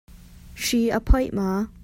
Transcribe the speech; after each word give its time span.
Hri 0.63 0.81
a 0.97 0.99
phoih 1.07 1.29
maw? 1.37 1.59